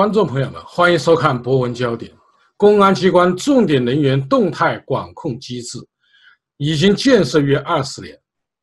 [0.00, 2.10] 观众朋友们，欢迎收看《博文焦点》。
[2.56, 5.78] 公安机关重点人员动态管控机制
[6.56, 8.18] 已经建设约二十年，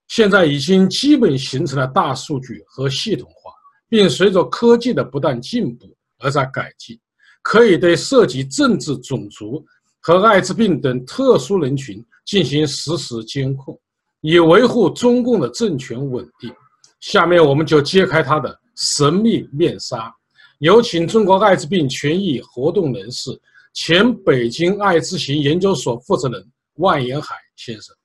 [0.07, 3.51] 现在已经基本形成了大数据和系统化，
[3.87, 5.85] 并随着科技的不断进步
[6.17, 6.99] 而在改进，
[7.43, 9.63] 可以对涉及政治、种族
[9.99, 13.79] 和艾滋病等特殊人群进行实时监控，
[14.21, 16.51] 以维护中共的政权稳定。
[16.99, 20.11] 下面我们就揭开它的神秘面纱。
[20.59, 23.29] 有请中国艾滋病权益活动人士、
[23.73, 26.43] 前北京艾滋行研究所负责人
[26.77, 27.95] 万延海先生。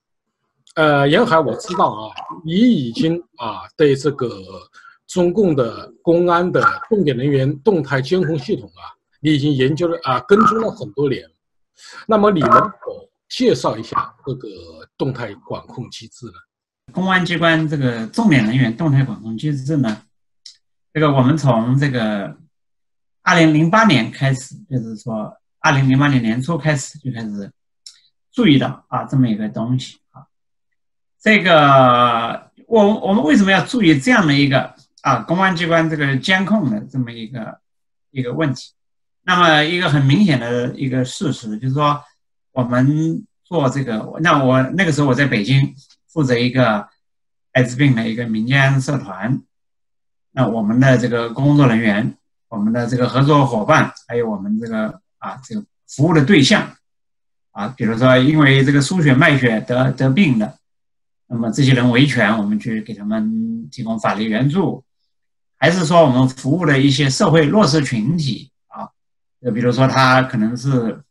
[0.74, 4.28] 呃，延海，我知道啊，你已经啊对这个
[5.06, 8.84] 中共的公安的重点人员动态监控系统啊，
[9.20, 11.22] 你已经研究了啊，跟踪了很多年。
[12.06, 14.48] 那么，你能否介绍一下这个
[14.98, 16.32] 动态管控机制呢？
[16.92, 20.02] 公安机关这个重点人员动态管控机制呢？
[20.92, 22.36] 这个我们从这个。
[23.22, 27.52] 二零零八年开始，就是说，二零零八年年初开始就开始
[28.32, 30.26] 注意到啊这么一个东西啊。
[31.20, 37.60] 这个我我们为什么要注意这样的一个啊公安机关这个监控的这么一个
[38.10, 38.72] 一个问题？
[39.22, 42.02] 那么一个很明显的一个事实就是说，
[42.50, 45.76] 我们做这个，那我那个时候我在北京
[46.08, 46.88] 负责一个
[47.52, 49.40] 艾滋病的一个民间社团，
[50.32, 52.16] 那我们的这个工作人员。
[52.52, 56.70] 我们的这个合作伙伴，还有我们这个啊，这个服务的对象，
[57.52, 60.58] 啊，比如说因为这个输血卖血得得病的，
[61.28, 64.84] 那么这些人维权，我们去给他们提供法律援助，
[65.56, 68.90] 还是说我们服务的一些社会弱势群体啊，
[69.42, 71.02] 就比如说他可能是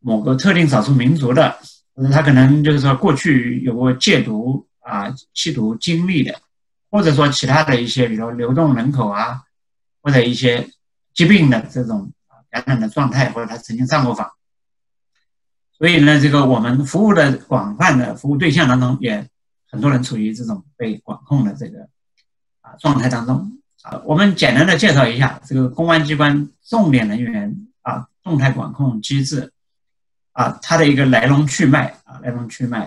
[0.00, 1.54] 某个特定少数民族的，
[1.94, 6.34] 或者他可能就是说过去有过戒毒啊、吸毒经历的，
[6.90, 9.42] 或者说其他的一些，比如流动人口啊。
[10.08, 10.66] 或者一些
[11.12, 12.10] 疾病的这种
[12.48, 14.30] 感染的状态，或者他曾经上过访，
[15.76, 19.28] 所以呢，这个我们服务的广泛的服务对象当中，也
[19.70, 21.80] 很多人处于这种被管控的这个
[22.62, 24.00] 啊状态当中啊。
[24.06, 29.52] 我们简单的介绍一下这个公安机关重点人员啊动态管控机制
[30.32, 32.86] 啊，它的一个来龙去脉啊，来龙去脉。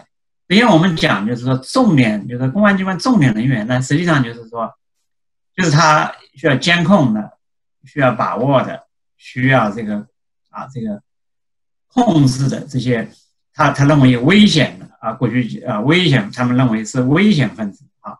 [0.49, 4.73] 首先我们讲就是说，重点就是公安机关重点人员呢，实际上就是说，
[5.55, 6.11] 就是他。
[6.33, 7.37] 需要监控的，
[7.83, 8.87] 需要把握的，
[9.17, 10.07] 需要这个
[10.49, 11.01] 啊，这个
[11.87, 13.09] 控制的这些，
[13.53, 18.17] 他他认为有危险的啊，过去啊危险，他们认为是危险分子啊。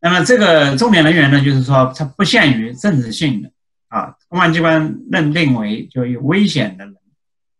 [0.00, 3.50] 那么这个重点人员呢，就是说他不限于政治性的
[3.88, 6.96] 啊，公安机关认定为就有危险的人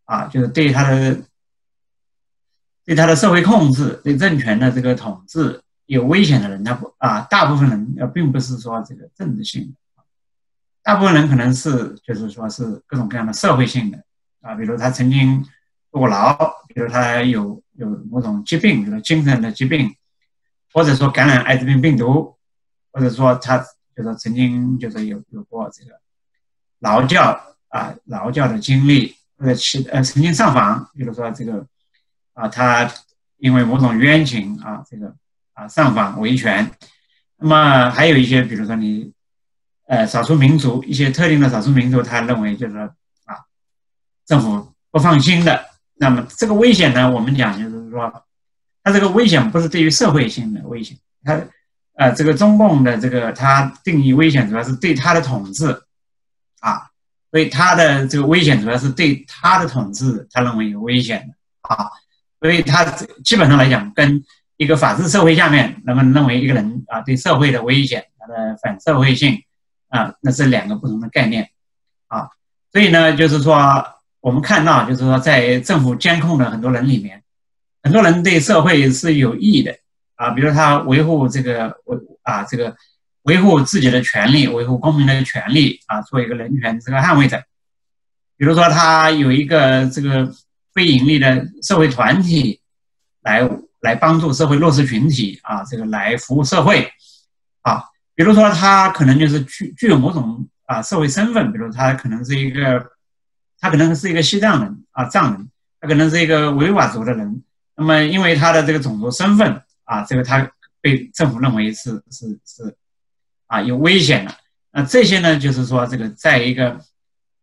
[0.04, 1.18] 啊，就是对他的
[2.84, 5.62] 对他的社会控制、对政权的这个统治。
[5.86, 10.02] 有危险的人，他不啊，大部分人呃，并不是说这个政治性的，
[10.82, 14.02] 大部分人可能是就是说是各种各样的社会性的
[14.40, 15.44] 啊，比如他曾经
[15.92, 16.36] 坐过牢，
[16.66, 19.94] 比如他有有某种疾病，比如精神的疾病，
[20.72, 22.36] 或者说感染艾滋病病毒，
[22.90, 23.64] 或者说他
[23.96, 26.00] 就是曾经就是有有过这个
[26.80, 31.64] 劳教啊劳教的经历，或者其呃曾经上访，比如说这个
[32.32, 32.92] 啊他
[33.36, 35.14] 因为某种冤情啊这个。
[35.56, 36.70] 啊，上访维权，
[37.38, 39.10] 那么还有一些，比如说你，
[39.86, 42.82] 呃，少数民族一些特定的少数民族，他认为就是说
[43.24, 43.40] 啊，
[44.26, 45.64] 政府不放心的。
[45.94, 48.22] 那么这个危险呢，我们讲就是说，
[48.84, 50.94] 它这个危险不是对于社会性的危险，
[51.24, 51.40] 它，
[51.94, 55.70] 呃，这个中共的这个它定义危险主要是对它的统治，
[56.60, 56.82] 啊，
[57.30, 61.88] 所以它的这个危险主要是对它的统治，他认为有危险的啊，
[62.42, 62.84] 所以它
[63.24, 64.22] 基本上来讲跟。
[64.58, 69.42] 一个法治社会下面，人们认为一个人啊对社会的危险，他的反社会性
[69.88, 71.50] 啊，那是两个不同的概念
[72.06, 72.30] 啊。
[72.72, 73.84] 所以呢，就是说
[74.20, 77.22] 我们看到，就是说在政府监控的很多人里面，
[77.82, 79.76] 很多人对社会是有益的
[80.14, 82.74] 啊，比如他维护这个维啊这个
[83.24, 87.36] 维护自己的权利，维护公民的权利啊，做一个人权这个捍卫者。
[88.38, 90.32] 比如说他有一个这个
[90.72, 92.62] 非盈利的社会团体
[93.20, 93.46] 来。
[93.86, 96.90] 来帮助社会弱势群体啊，这个来服务社会
[97.62, 97.84] 啊。
[98.16, 102.84] 比如说，他可能就是具具有某种啊社会身份，比如他可能是一个，
[103.60, 105.48] 他可能是一个西藏人啊藏人，
[105.80, 107.42] 他可能是一个维吾尔族的人。
[107.76, 110.50] 那么，因为他的这个种族身份啊，这个他
[110.80, 112.76] 被政府认为是是是
[113.46, 114.34] 啊有危险的。
[114.72, 116.80] 那这些呢，就是说这个在一个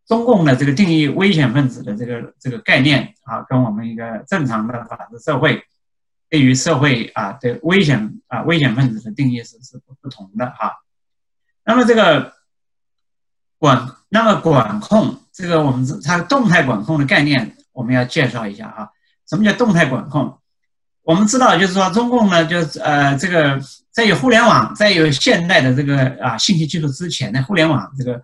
[0.08, 5.64] 中共的这个定义危险分子的这个这个概念啊，跟我们一个正常的法治社会。
[6.34, 10.74] 对于社会啊的危险啊危险分子的定义是是不同的哈。
[11.64, 12.34] 那么这个
[13.60, 18.90] 管那么管控这个我们它动态管控的概念，我们要介绍一下啊。
[19.30, 20.40] 什么叫动态管控？
[21.04, 28.20] 我们知道，就是说中共呢，就是呃这个在有互联网，在有现代的这个啊信息技术之前呢，互联网这个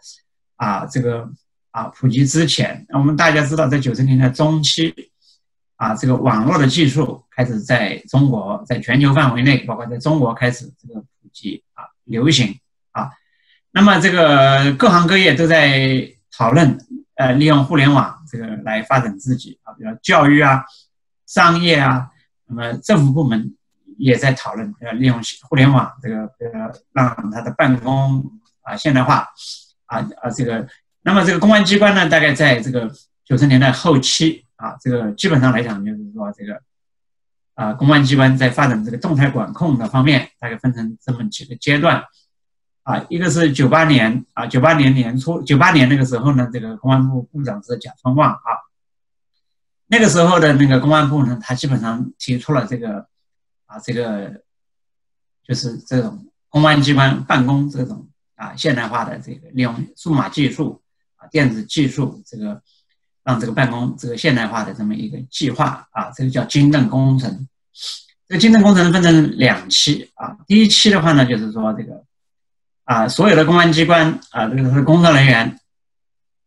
[0.56, 1.30] 啊这个
[1.70, 4.92] 啊普及之前，我们大家知道，在九十年代中期
[5.80, 12.60] 啊，这个网络的技术开始在中国在全球范围内，包括在中国开始这个普及啊流行
[12.92, 13.10] 啊。
[13.72, 16.06] 那么这个各行各业都在
[16.36, 16.78] 讨论，
[17.16, 20.66] 呃，利用互联网这个来发展自己啊，比如教育啊、
[21.26, 22.10] 商业啊，
[22.48, 23.56] 那么政府部门
[23.98, 28.22] 也在讨论，要利用互联网这个呃，让它的办公
[28.64, 29.26] 啊现代化
[29.86, 30.68] 啊啊这个，
[31.04, 32.92] 那么这个公安机关呢，大概在这个
[33.24, 36.62] 九十年代后期啊，这个基本上来讲就是说这个
[37.56, 42.04] 啊，公安机关在发展这个动态管控的方面，大概分成这么几个阶段。
[42.84, 48.50] 啊，一个是九八年啊，九八年年初，九八年那个时候呢，这个公安部部长是贾春旺啊。
[49.88, 53.08] 那个时候的那个公安部呢，他基本上提出了这个
[53.66, 54.42] 啊，这个
[55.44, 60.82] 就是这种公安机关办公这种啊现代化的这个利用数码技术
[61.18, 62.60] 啊、电子技术，这个
[63.30, 67.48] 让这个办公这个现代化的这么一个计划啊，这个叫金邓工程。
[68.28, 72.04] 这个金邓工程分成两期啊，第一期的话呢，就是说这个。
[72.86, 75.60] 啊，所有的公安机关啊，这个工作人员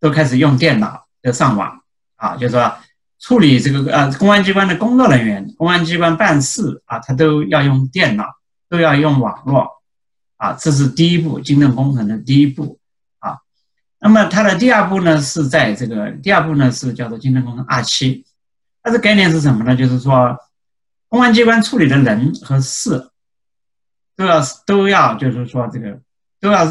[0.01, 1.81] 都开始用电脑要上网
[2.17, 2.77] 啊，就是说
[3.21, 8.25] 处理这个呃公安机关的工作人员，公安机关办事啊，他都要用电脑，
[8.69, 9.69] 都要用网络
[10.37, 12.81] 啊，这是第一步，金正工程的第一步。
[14.03, 18.27] 那么它的第二步呢，是在这个第二步呢是叫做金正工程二期，
[18.83, 19.75] 它的概念是什么呢？
[19.75, 20.37] 就是说
[21.09, 23.11] 公安机关处理的人和事
[24.17, 25.99] 都要都要就是说这个。
[26.43, 26.67] 都要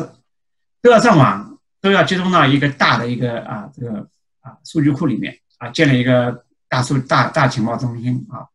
[0.81, 4.05] 都要上网，都要集中到一个大的一个啊这个
[4.41, 8.51] 啊数据库里面啊，建立一个大数大大情报中心啊。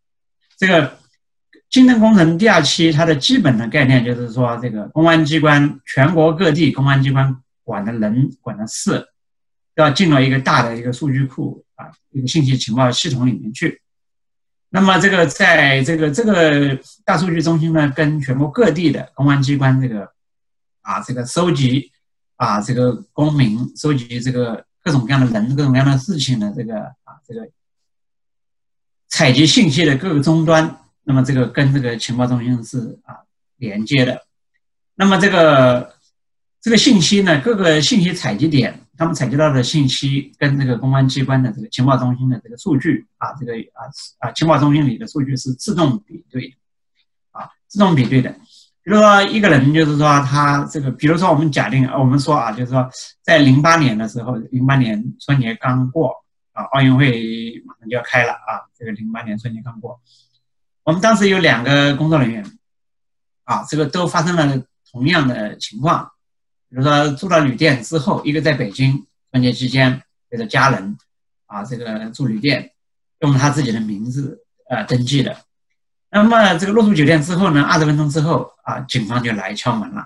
[0.59, 0.99] 这个
[1.71, 7.35] 金灯工程第二期它的基本的概念就是说，这个公安机关全国各地公安机关
[7.67, 9.05] 管的人管的事，
[9.75, 13.83] 要进到一个大的一个数据库啊，一个信息情报系统里面去。
[14.69, 20.15] 那么这个在这个这个大数据中心呢，跟全国各地的公安机关这个。
[20.87, 21.91] 啊，这个收集
[22.37, 27.51] 啊，这个公民收集这个各种各样的人、各种各样的事情的这个啊，这个
[29.09, 33.19] 采集信息的各个终端，那么这个跟这个情报中心是啊
[33.57, 34.23] 连接的。
[34.95, 35.96] 那么这个
[36.67, 43.87] 这个信息呢，各个信息采集点，他们采集到的信息跟这个公安机关的这个情报中心的这个数据啊，这个啊
[44.19, 46.57] 啊情报中心里的数据是自动比对的，
[47.31, 48.33] 啊，自动比对的。
[48.83, 52.91] 比如说一个人，就是说他这个，比如说我们假定，我们说啊，就是说
[53.23, 56.13] 在零八年的时候，零八年春节刚过
[56.53, 60.01] 啊，奥运会马上就要开了啊，这个零八年春节刚过，
[60.83, 62.45] 我们当时有两个工作人员
[63.45, 64.61] 啊，这个都发生了
[64.91, 66.11] 同样的情况，
[66.77, 70.95] 比如说住到旅店之后，一个在北京春节期间陪着家人
[71.47, 72.73] 啊，这个住旅店，
[73.21, 75.35] 用他自己的名字呃登记的。
[76.11, 80.05] 那么这个入住酒店之后呢，二十分钟之后啊，警方就来敲门了，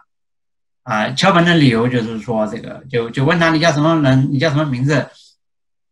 [0.84, 5.08] 啊，敲门的理由就是说这个就就问他你叫什么人，你叫什么名字，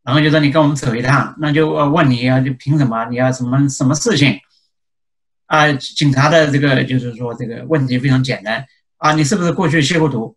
[0.04, 4.38] 然后就说你跟我们走一趟，那就问你要，就凭什么你要什么什么事情，
[5.46, 8.64] 啊，警察的这个就是说这个问题非常简单
[8.98, 10.36] 啊，你是不是过去吸过毒？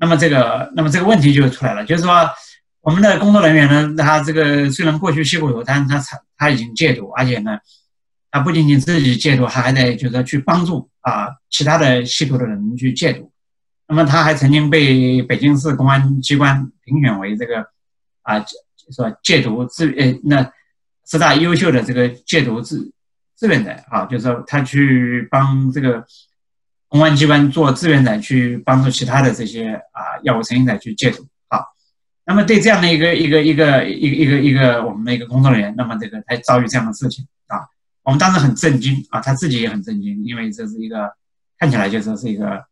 [0.00, 2.28] 那么这个那么这个问题就出来了，就是说
[2.80, 7.58] 我们的工作人员呢，他这个虽然过去吸过毒，但是他他他已经戒毒，而且呢。
[8.32, 13.28] 他不仅仅自己戒毒，他还得就是说去帮助啊其他的吸毒的人去戒毒。
[13.88, 17.66] 那么他还曾经被北京市公安机关评选为这个
[18.22, 18.38] 啊，
[18.94, 20.48] 说戒毒志呃那
[21.10, 22.92] 十大优秀的这个戒毒志
[23.36, 26.04] 志愿者啊，就是说他去帮这个
[26.90, 31.64] 公安机关做志愿者，去帮助其他的这些啊药物成瘾者去戒毒好。
[32.26, 37.64] 那么对这样的一个一个一个一个一个一个我们的一个工作人员，那么这个他遭遇这样的事情啊。
[38.02, 41.12] 我们当时很震惊啊，他自己也很震惊，因为这是一个
[41.58, 42.64] 看起来就说是一个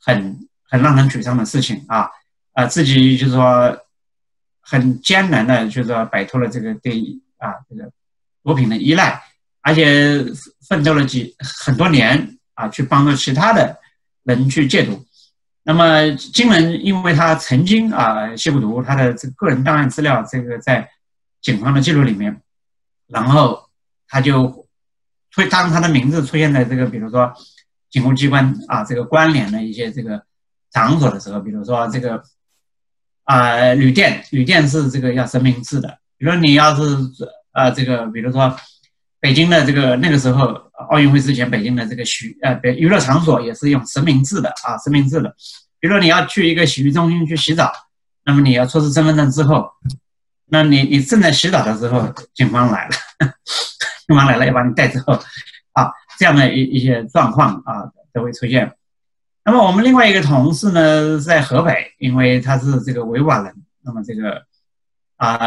[0.00, 2.08] 很很让人沮丧的事情啊
[2.52, 3.76] 啊，自己就是说
[4.60, 7.90] 很艰难的，就是说摆脱了这个对啊这个
[8.44, 9.20] 毒品的依赖，
[9.62, 10.24] 而且
[10.68, 13.78] 奋斗了几很多年啊，去帮助其他的
[14.24, 15.04] 人去戒毒。
[15.62, 20.88] 那么金人因为他曾经啊吸过毒，他的这个个人档案资料这个在
[21.40, 22.40] 警方的记录里面，
[23.08, 23.66] 然后。
[24.12, 24.66] 他就
[25.36, 27.32] 会当他的名字出现在这个，比如说
[27.88, 30.20] 警务机关啊，这个关联的一些这个
[30.72, 32.20] 场所的时候，比如说这个
[33.22, 35.96] 啊，旅店，旅店是这个要实名制的。
[36.18, 36.82] 比如你要是
[37.52, 38.52] 呃这个，比如说
[39.20, 40.46] 北京的这个那个时候
[40.90, 45.34] 奥运会之前，北京的这个洗呃别娱乐场所也是用实名制的啊，实名制的。
[45.78, 47.70] 比如说你要去一个洗浴中心去洗澡，
[48.24, 49.70] 那么你要出示身份证之后，
[50.46, 52.94] 那你你正在洗澡的时候，警方来了，
[54.06, 55.00] 警方来了要把你带走，
[55.72, 58.72] 啊，这样的一一些状况啊都会出现。
[59.44, 64.42] 那么我们另外一个同事呢，在河北，因为他是这个维瓦人，那么这个
[65.16, 65.38] 啊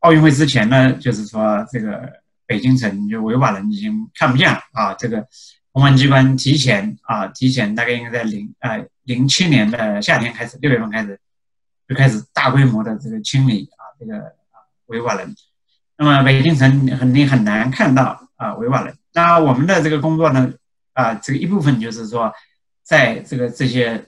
[0.00, 2.10] 奥运会之前呢，就是说这个
[2.46, 5.26] 北京城就维瓦人已经看不见了啊，这个
[5.72, 11.18] 公安机关提前啊提前大概应该在零啊零七年的夏天开始，六月份开始
[11.88, 15.34] 就开始大规模的这个清理啊这个啊维瓦人，
[15.98, 18.96] 那么北京城肯定很难看到啊维瓦人。
[19.12, 20.52] 那我们的这个工作呢
[20.92, 22.32] 啊这个一部分就是说。
[22.88, 24.06] 在这个这些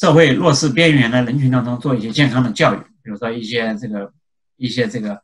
[0.00, 4.10] 社会弱势边缘的人群当中做一些健康的教育，比如说一些这个
[4.56, 5.22] 一些这个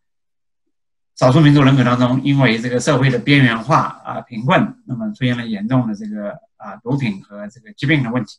[1.21, 8.39] 少数民族人口当中，因为这个社会的边缘化啊贫困，那么出现了严重的这个啊毒品和这个疾病的问题，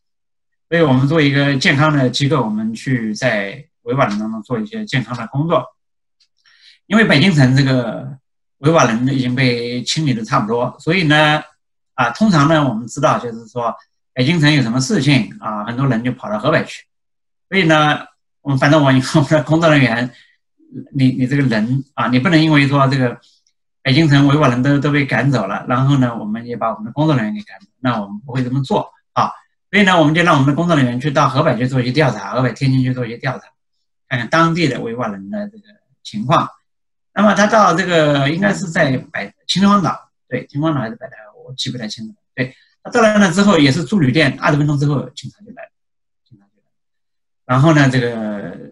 [0.67, 5.63] 所以我们作为一个健康的机构，我们去在维瓦人当中做一些健康的工作，
[6.87, 8.17] 因为北京城这个
[8.57, 11.39] 维瓦人已经被清理的差不多，所以呢
[11.93, 13.75] 啊通常呢我们知道就是说。
[14.13, 15.63] 北京城有什么事情啊？
[15.63, 16.83] 很多人就跑到河北去，
[17.47, 17.99] 所以呢，
[18.41, 20.11] 我们反正我我们的工作人员，
[20.93, 23.19] 你你这个人啊，你不能因为说这个
[23.81, 29.31] 北京城维瓦人都都被赶走了，然后呢，我们也把我们的工作人员给赶走，那我们不会这么做啊。
[29.69, 33.45] 所以呢，我们就让我们的工作人员去到河北去做一些调查，河北、天津去做一些调查，
[34.07, 35.63] 看看当地的维瓦人的这个
[36.03, 36.47] 情况。
[37.13, 42.55] 那么他到这个应该是在百秦皇岛，对，秦皇岛还是百台，我记不太清楚，对。
[42.83, 45.69] 他到来了之后，也是住旅店，二十分钟之后，警察就来了，
[46.27, 46.71] 警察就来了。
[47.45, 48.70] 然后呢，这个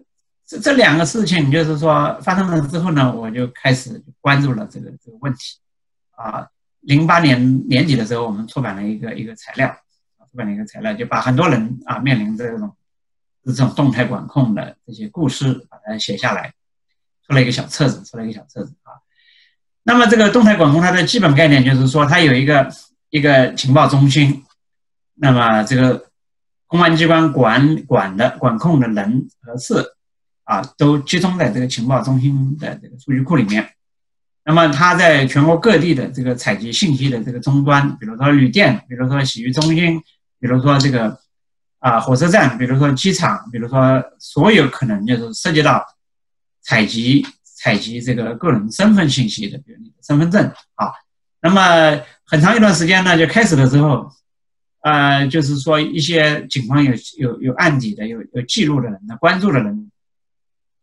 [0.50, 5.58] 这这两个事情，就是说发生了之后呢，我就开始关注了这个这个问题。
[6.16, 6.44] 啊，
[6.80, 9.68] 零八年年底的时候，我们出版了一个一个材料，
[10.28, 12.74] 出版了一个材料，就把很多人啊面临这种
[13.44, 16.52] 这种动态管控的这些故事，把它写下来，
[17.24, 18.98] 出了一个小册子，出了一个小册子啊。
[19.84, 22.68] 那么这个动态管控它的基本概念就是说，它有一个。
[23.12, 24.44] 一个情报中心，
[25.16, 26.06] 那么这个
[26.68, 29.96] 公安机关管管的管控的人和事
[30.50, 33.70] 啊，都集中在这个情报中心的这个数据库里面。
[34.44, 40.00] 那么它在全国各地的这个采集信息的这个终端，比如说旅店，比如说洗浴中心，
[40.40, 41.16] 比如说这个
[41.78, 45.86] 啊火车站，比如说机场，比如说所有可能就是涉及到
[46.62, 50.90] 采集采集这个个人身份信息的，比如你的身份证啊。
[51.40, 54.10] 那么很长一段时间呢，就开始的时候，
[54.80, 59.89] 呃，就是说一些警方有有有案底的、有有记录的人、呢，关注的人，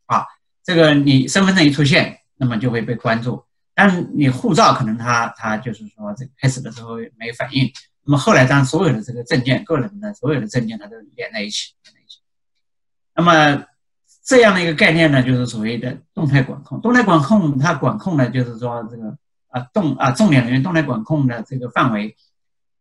[0.07, 0.25] 啊，
[0.63, 3.41] 这个你身份证一出现，那么就会被关注。
[3.73, 7.71] 但是你护照可能他他就是说这开始的时候没反应，
[8.03, 12.19] 那么后来当所有的这个证件、个人的所有的证件，它都连在一起，连在一起。
[13.15, 13.65] 那么
[14.25, 16.81] 这样的一个概念呢，就是所谓的动态管控。
[16.81, 19.17] 动态管控它管控呢，就是说这个。
[19.49, 22.17] 啊，动啊，重点人员动态管控的这个范围，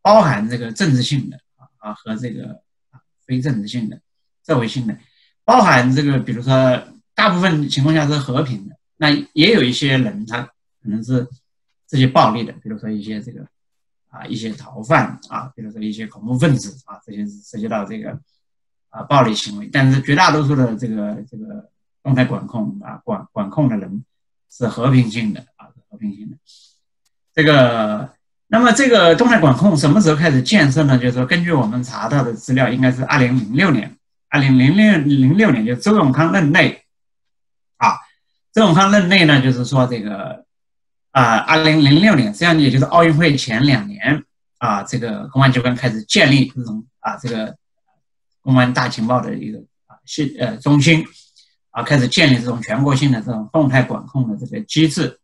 [0.02, 4.00] 包含这个政治性的啊啊和这个啊非政治性的、
[4.44, 4.98] 社会性的，
[5.44, 6.82] 包含这个，比如说
[7.26, 11.26] 大部分情况下是和平的，那也有一些人他可能是
[11.88, 13.44] 这些暴力的，比如说一些这个
[14.10, 18.16] 啊一些逃犯啊，比如说一些恐怖分子啊，这些是涉及到这个
[18.90, 21.68] 啊暴力行为，但是绝大多数的这个这个
[22.00, 24.04] 动态管控啊管管控的人
[24.48, 25.66] 是和平性的啊。
[25.88, 26.36] 和平性的
[27.34, 28.10] 这个，
[28.48, 30.96] 那么这个动态管控什么时候开始建设呢？
[30.96, 33.96] 就是说，根据我们查到的资料，应该是二零零六年，
[34.28, 36.85] 二零零六零六年，就周永康任内。
[38.56, 40.42] 周永康任内呢，就是说这个
[41.10, 44.24] 啊，二零零六年，实际上也就是奥运会前两年
[44.56, 47.54] 啊，这个公安机关开始建立这种啊，这个
[48.40, 51.04] 公安大情报的一个啊系呃中心
[51.68, 55.18] 啊，开始建立这种全国性的这种动态管控的这个机制。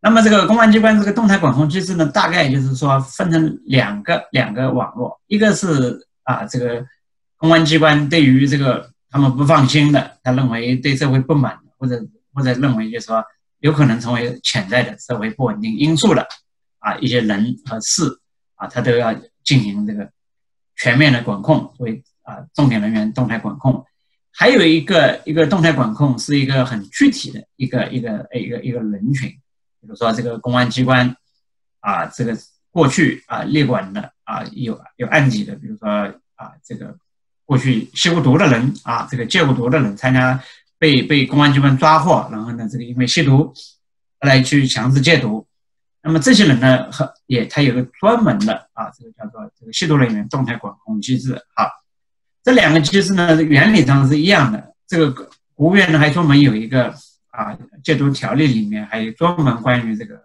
[0.00, 6.86] 那么这个公安机关这个动态管控机制呢，大概就是说分成两个两个网络，一个是啊这个
[7.36, 12.00] 公安机关对于这个他们不放心的，他认为对社会不满或者
[12.34, 13.24] 或者认为就是说
[13.60, 16.26] 有可能成为潜在的社会不稳定因素的
[16.78, 18.20] 啊一些人和事
[18.56, 20.10] 啊，他都要进行这个
[20.76, 23.84] 全面的管控，为啊重点人员动态管控。
[24.36, 29.28] 还有一个一个动态管控是一个很具体的一个一个一个一个人群。
[29.80, 31.16] 比如说这个公安机关
[31.80, 32.36] 啊，这个
[32.70, 35.88] 过去啊列管的啊有有案底的，比如说
[36.34, 36.96] 啊这个
[37.44, 40.42] 过去吸过毒的人啊，这个戒过毒的人参加
[40.84, 43.50] 被被公安机关抓获，然后呢，这个因为吸毒
[44.20, 45.46] 来去强制戒毒。
[46.02, 51.66] 那么这些人呢，和也他有个专门的啊，这个叫做这个吸毒人员动态管控机制好。
[52.42, 54.74] 这两个机制呢，原理上是一样的。
[54.86, 55.10] 这个
[55.54, 56.94] 国务院呢还专门有一个
[57.30, 60.22] 啊戒毒条例里面还有专门关于这个。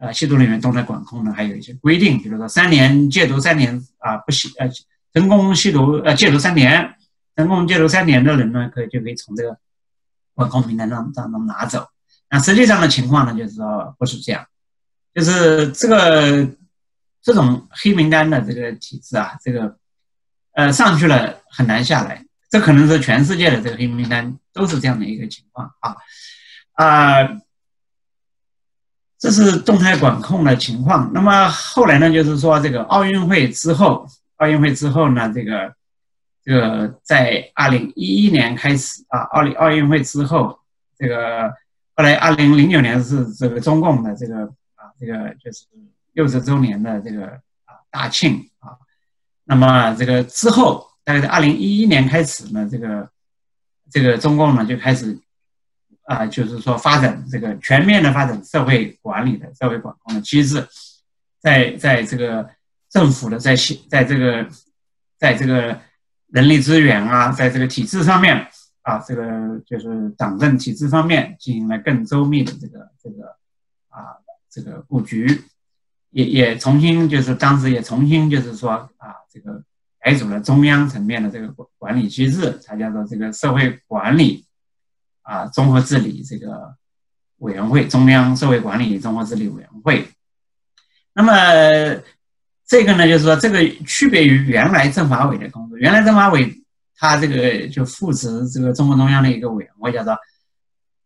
[0.00, 4.68] 呃，吸毒人员动态管控呢，还有一些规定，比如说三年戒毒三年啊，不吸呃，
[5.14, 6.94] 成功吸毒呃戒毒三年，
[7.36, 9.56] 成功戒毒三年的人呢，可以就可以从这个
[10.34, 11.86] 管控名单上当中拿走。
[12.30, 14.44] 那实际上的情况呢，就是说不是这样，
[15.14, 16.48] 就是这个
[17.22, 19.76] 这种黑名单的这个体制啊，这个
[20.52, 25.96] 呃上去了很难下来，这可能是全世界的这个黑名单都是这样的一个情况啊
[26.72, 27.28] 啊。
[29.16, 31.10] 这是动态管控的情况。
[31.14, 35.74] 那么后来呢，就是说这个奥运会之后，奥运会之后呢，这个
[36.44, 40.58] 这个在二零一一年开始啊，奥运奥运会之后，
[40.98, 41.50] 这个
[41.96, 45.66] 后来二零零九年是这个中共的这个啊，这个就是
[46.12, 47.26] 六十周年的这个
[47.64, 48.76] 啊大庆啊。
[49.44, 53.08] 那么这个之后，大概在二零一一年开始呢，这个
[53.90, 55.18] 这个中共呢就开始。
[56.06, 60.68] 啊，就是说发展这个全面的发展社会管理的社会管控的机制，
[61.40, 62.46] 在在这个
[62.90, 63.56] 政府的在
[63.88, 64.46] 在这个
[65.16, 65.80] 在这个
[66.34, 68.48] 人力资源啊，在这个体制上面
[68.82, 69.22] 啊，这个
[69.64, 73.36] 就是党政体制方面进行了更周密的这个这个
[73.88, 74.18] 啊
[74.50, 75.44] 这个布局，
[76.10, 79.62] 也也重新就是当时也重新就是说啊这个
[80.00, 84.44] 改组了中央层面的这个管管理机制，它叫做这个社会管理。
[85.26, 86.76] 啊，综合治理这个
[87.38, 90.06] 委员会，中央社会管理综合治理委员会。
[91.14, 91.32] 那么
[92.74, 95.78] 这个呢，就是说这个区别于原来政法委的工作。
[95.78, 96.52] 原来政法委
[96.96, 100.18] 他这个就负责这个中共中央的一个委员会，叫做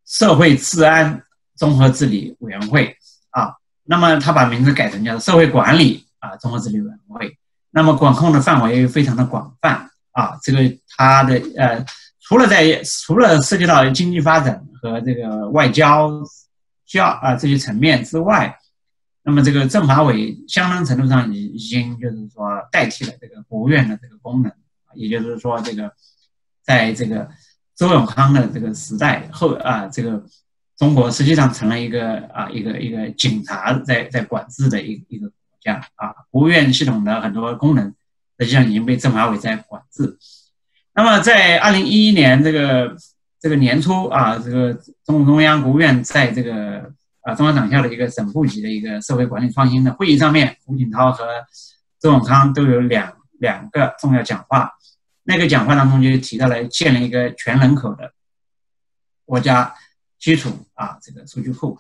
[0.06, 1.22] 社会治安
[1.56, 2.96] 综合治理委员会
[3.32, 3.52] 啊。
[3.84, 7.36] 那么他把名字改成叫做社会管理啊综合治理委员会。
[7.70, 10.60] 那么管控的范围非常的广泛啊，这个
[10.96, 11.84] 他的呃。
[12.22, 16.10] 除了在除了涉及到经济发展和这个外交、
[16.86, 18.54] 教啊这些层面之外，
[19.28, 24.50] 那么这个政法委相当程度上已已经就是说代替了这个国务院的这个功能，
[24.94, 25.92] 也就是说这个
[26.62, 27.28] 在这个
[27.76, 30.24] 周永康的这个时代后啊，这个
[30.78, 37.94] 中国实际上成了一个啊一个一个警察在在管制的一一个国家啊，国务院系统的很多功能
[38.38, 40.16] 实际上已经被政法委在管制。
[40.94, 42.96] 那么，在二零一一年这个
[43.38, 44.72] 这个年初啊，这个
[45.04, 46.90] 中共中央、国务院在这个
[47.28, 51.26] 啊中央党校的一个省部级的一个社会管理创新的会议上面，胡锦涛和
[52.00, 54.72] 周永康都有两两个重要讲话。
[55.24, 58.12] 那个讲话当中就提到了建立一个全人口的
[59.26, 59.74] 国家
[60.18, 61.78] 基础啊这个数据库。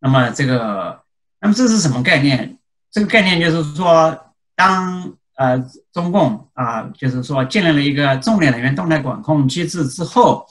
[0.00, 1.00] 那么这个，
[1.40, 2.58] 那么这是什么概念？
[2.90, 10.44] 这个概念就是说，当呃，中共啊，就是说建立了一个重点人员动态管控机制之后，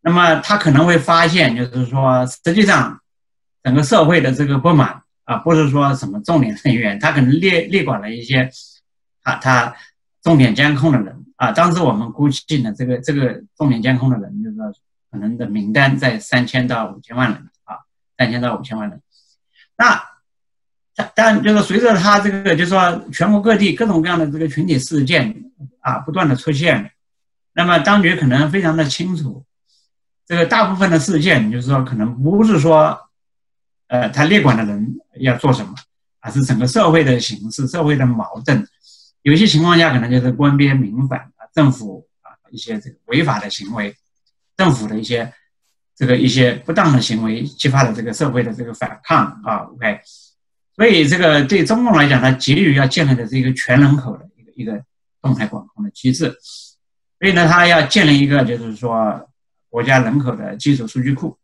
[0.00, 2.98] 那么他可能会发现，就是说，实际上
[3.62, 8.50] 整个社会的这个不满啊，不是说什么重点人员，他可能列列管了一些
[9.22, 9.74] 啊，他
[10.22, 11.52] 重点监控的人啊。
[11.52, 14.72] 当时我们估计呢，这个这个重点监控的人，就是说
[15.10, 17.78] 可能的名单在三千到五千万人啊，
[18.18, 19.00] 三千到五千万人。
[19.76, 20.02] 那
[21.14, 25.34] 但就是随着他这个，就是说全国各地各种各样的这个群体事件
[25.80, 26.92] 啊，不断的出现，
[27.54, 29.44] 那么当局可能非常的清楚，
[30.26, 32.98] 这个大部分的事件，就是说可能不是说，
[33.92, 35.74] 呃，他列管的人要做什么，
[36.20, 38.66] 而是整个社会的形势、社会的矛盾，
[39.20, 43.94] 有些情况下可能就是官边民反啊，政府啊一些这个违法的行为，
[44.56, 45.30] 政府的一些
[45.94, 50.00] 这个一些不当的行为，激发了这个社会的这个反抗啊，OK。
[50.74, 54.82] 所以，这个对中共来讲，它急于要建立的是一个全人口的一个一个
[55.20, 56.34] 动态管控的机制。
[57.20, 59.28] 所以呢，它要建立一个就是说
[59.68, 61.36] 国家人口的基础数据库。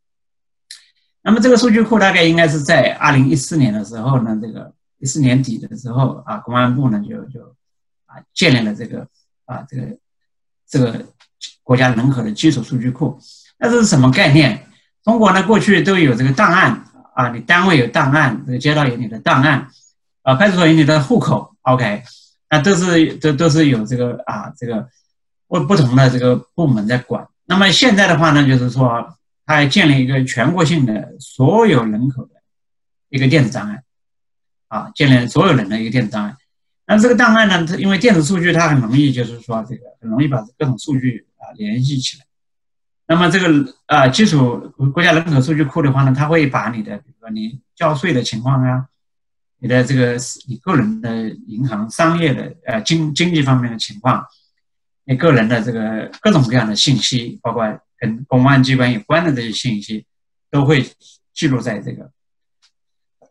[1.28, 7.54] 那么，这个数据库大概应该是在二零一四年的时候呢，这个一四年底的时候啊，公安部呢就就
[8.06, 9.06] 啊建立了这个
[9.44, 9.82] 啊这个
[10.66, 11.04] 这个
[11.62, 13.18] 国家人口的基础数据库。
[13.58, 14.66] 那这是什么概念？
[15.04, 16.82] 中国呢过去都有这个档案。
[17.12, 19.68] 啊，你单位有档案，这个街道有你的档案，
[20.22, 22.00] 啊，派出所有你的户口，OK，
[22.48, 24.88] 那都是都都是有这个啊，这个
[25.48, 27.26] 不不同的这个部门在管。
[27.44, 29.04] 那么现在的话呢，就是说，
[29.48, 32.34] 它建立一个全国性的所有人口的
[33.08, 33.82] 一个电子档案，
[34.68, 36.36] 啊，建立所有人的一个电子档案。
[36.86, 42.26] 那这个档案呢，它因为电子数据它很容易，就是说这个很容易把各种数据啊联系起来。
[43.06, 48.86] 那么这个啊基础国家人口数据库的话呢，它会把你的比如说你交税的情况啊，
[49.60, 54.26] 你的这个你个人的银行、商业的呃经经济方面的情况，
[55.04, 60.06] 你个人的这个各种各样的信息，包括跟公安机关有关的这些信息，
[60.50, 60.88] 都会
[61.34, 62.10] 记录在这个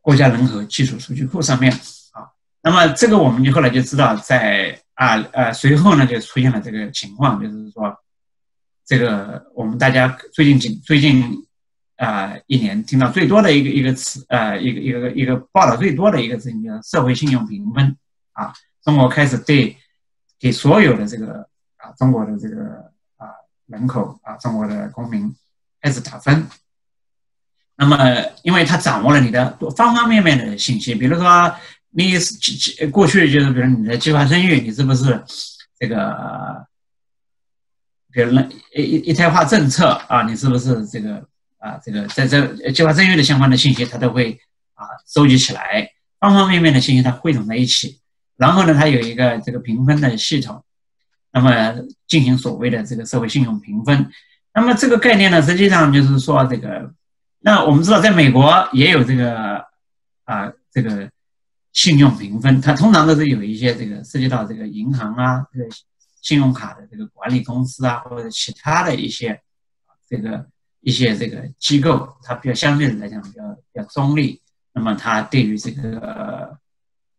[0.02, 1.72] 国家人口基础数据库上面
[2.12, 2.30] 啊。
[2.62, 7.98] 那么这个我们就后来就知道，在啊呃随后呢就出现了这个情况，就是说
[8.86, 11.44] 这个我们大家最近几最近。
[11.98, 17.98] 啊，一年听到最多的一个一个词，呃，一个一个一个报道最多的一个事情叫社会信用评分
[18.34, 18.54] 啊。
[18.84, 19.76] 中国开始对
[20.38, 22.92] 给所有的这个啊中国的这个
[23.68, 25.34] 人口啊中国的公民
[25.82, 26.48] 开始打分。
[27.76, 27.98] 那么，
[28.44, 31.56] 因为他掌握了你的方方面面的信息，比如说
[31.92, 32.14] 你
[32.92, 35.24] 过去就是比如你的计划生育，你是不是
[35.80, 36.66] 这个，
[38.12, 41.28] 比如那一一胎化政策啊，你是不是这个？
[41.60, 44.40] 啊，这个在这计划生育的相关的信息，他都会
[44.76, 48.00] 啊收集起来，方方面面的信息它汇总在一起，
[48.36, 50.64] 然后呢，它有一个这个评分的系统，
[51.38, 54.10] 那么进行所谓的这个社会信用评分。
[54.54, 56.92] 那么这个概念呢，实际上就是说这个，
[57.40, 59.64] 那我们知道，在美国也有这个
[60.24, 61.10] 啊这个
[61.74, 65.70] 信用评分，它通常都是有一些这个涉及到这个银行啊，这个
[66.22, 69.42] 信用卡的这个管理公司啊，或者其他的一些
[70.10, 70.48] 这个。
[70.82, 73.42] 一些这个机构，它比较相对来讲比较
[73.74, 76.58] 比较中立，那么它对于这个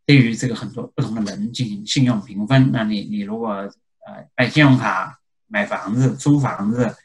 [0.07, 3.69] 对于这个很多不同的人进行信用评分，那你你如果
[4.09, 6.97] 呃办信用卡、买房子、租房子，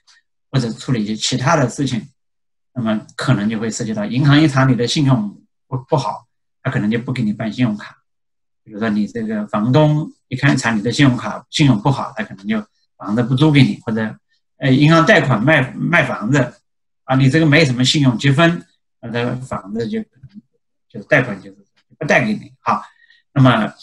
[0.49, 2.07] 或者处理一些其他的事情，
[2.73, 6.25] 那么可能就会涉及到银行一查你的信用不不好，
[6.61, 7.97] 他可能就不给你办信用卡。
[8.63, 12.65] 比如说你这个房东一看查你的信用卡信用不好，他可能就
[12.97, 14.17] 房子不租给你，或者。
[14.57, 16.53] 呃，银行贷款卖卖房子，
[17.03, 18.65] 啊，你这个没什么信用积分，
[19.01, 20.41] 那这个房子就可能
[20.87, 21.57] 就是贷款就是
[21.97, 22.81] 不贷给你，好，
[23.33, 23.73] 那么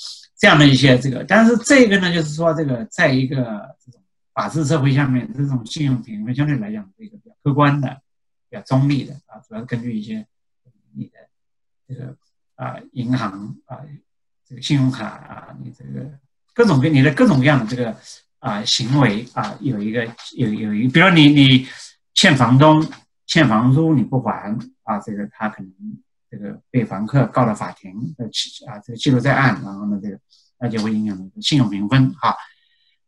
[0.40, 3.36] 这样的一些这个，但是这个呢，就是说这个在一个
[3.78, 4.00] 这种
[4.32, 8.00] 法治社会下面，这种信用评分相对来讲是一个比较客观的、
[8.48, 10.26] 比较中立的啊，主要是根据一些
[10.96, 11.18] 你的
[11.86, 12.16] 这个
[12.56, 13.78] 啊银行啊
[14.48, 16.10] 这个信用卡啊，你这个
[16.54, 17.94] 各种各你的各种各样的这个。
[18.40, 20.02] 啊，行为啊，有一个
[20.34, 21.68] 有有一个，比如你你
[22.14, 22.82] 欠房东
[23.26, 25.70] 欠房租你不还啊，这个他可能
[26.30, 30.18] 这个被房客告到法庭，呃记啊这个记录在案，然后呢这个
[30.60, 32.36] 那就会影响信用评分哈。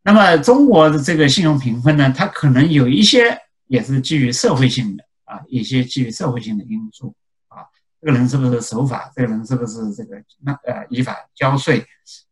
[0.03, 7.15] 那么中国的这个信用评分呢，它可能有一些也是基于社会性的啊，一些基于社会性的因素
[7.47, 7.63] 啊，
[8.01, 9.11] 这个人是不是守法？
[9.15, 11.85] 这个人是不是这个那呃依法交税？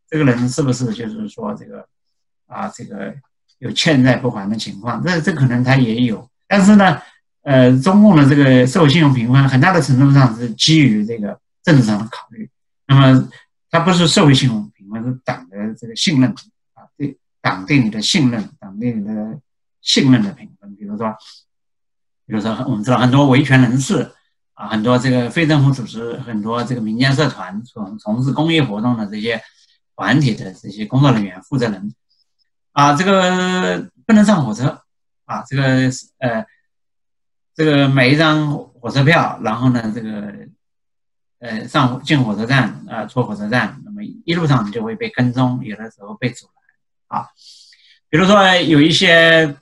[0.09, 1.87] 这个人是不是就是说这个？
[2.47, 3.15] 啊，这个
[3.59, 7.01] 有欠债不还的情况，这这可能他也有，但是呢，
[7.43, 12.49] 呃，中共的这个社会信用评分很大的程度上是基于这个政治上的考虑，
[12.87, 13.29] 那么
[13.69, 16.29] 它不是社会信用评分，是党的这个信任
[16.73, 19.39] 啊，对党对你的信任，党对你的
[19.81, 20.75] 信任的评分。
[20.75, 21.15] 比如说，
[22.25, 24.11] 比如说我们知道很多维权人士
[24.53, 29.41] 啊，很多这个非政府组织，很多这个民间社团从从事公益活动的这些
[29.95, 31.93] 团体的这些工作人员、负责人。
[32.73, 34.81] 啊，这个不能上火车
[35.25, 35.43] 啊！
[35.45, 35.63] 这个
[36.19, 36.45] 呃，
[37.53, 40.33] 这个买一张火车票，然后呢，这个
[41.39, 46.47] 呃上进火车站啊，出火车站，那么一路上就会被跟踪，有的时候被阻
[47.09, 47.27] 拦啊。
[48.09, 49.55] 比如说有一些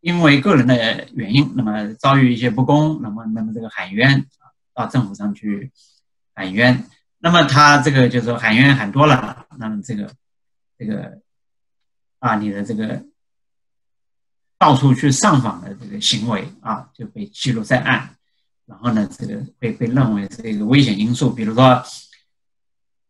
[0.00, 5.70] 因为个人的原因，那么遭遇一些不公，那么那么这个喊冤啊，到政府上去
[6.34, 6.84] 喊冤，
[7.18, 10.10] 那么他这个就是喊冤喊多了，那么这个
[10.78, 11.20] 这个。
[12.22, 13.04] 啊，你的这个
[14.62, 18.08] 到处去上访的这个行为啊，就被记录在案，
[18.64, 21.32] 然后呢，这个被被认为是一个危险因素。
[21.32, 21.82] 比如说，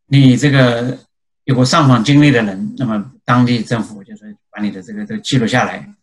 [0.07, 0.99] 你这个
[1.45, 5.95] 有过上访经历的人，那么当地政府就是把你的这个都记录下来。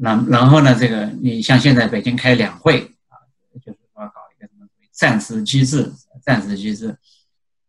[0.00, 3.14] 然然后呢，这个你像现在北京开两会啊，
[3.64, 6.96] 就是说搞一个什么暂时机制，暂时机制。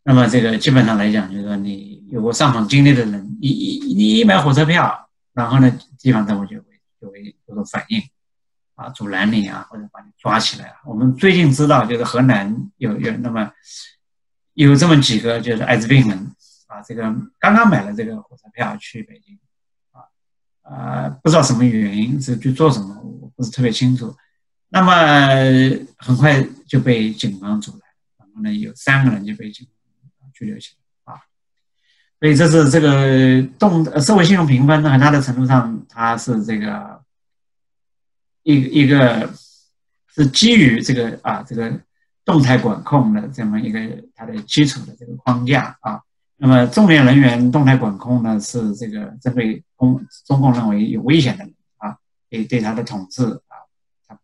[0.02, 5.07] 那么这个基本上来讲，就是说你有过上访经历的人，你一你一买火车票，
[5.38, 6.66] 然后呢，地方政府就会
[7.00, 8.02] 就会有所反应，
[8.74, 10.74] 啊，阻拦你啊，或者把你抓起来。
[10.84, 13.52] 我们最近知道，就是河南有有那么
[14.56, 16.18] 有这么几个就是艾滋病人
[16.66, 17.04] 啊，这个
[17.38, 19.38] 刚刚买了这个火车票去北京，
[19.92, 20.02] 啊
[20.64, 24.16] 啊，不知道什么原因是去做什么，我不是特别清楚。
[24.70, 24.92] 那么
[25.98, 27.82] 很快就被警方阻拦，
[28.18, 29.68] 然后呢，有三个人就被警。
[30.34, 30.87] 拘留起来，
[32.20, 37.00] 所以这是这个动社会信用评分很大的程度上，它是这个
[38.42, 39.32] 一一个
[40.16, 41.72] 是基于这个啊这个
[42.26, 43.80] 动态管控的这么一个
[44.16, 46.02] 它的基础的这个框架啊。
[46.38, 51.98] 那么重点人员动态管控呢，是这个针对公中共认为有危险的人啊，
[52.30, 53.62] 对对他的统治啊，
[54.08, 54.18] 他